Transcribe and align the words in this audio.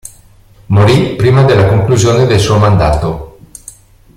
Morì 0.65 1.15
prima 1.15 1.43
della 1.43 1.67
conclusione 1.67 2.25
del 2.25 2.39
suo 2.39 2.57
mandato. 2.57 3.37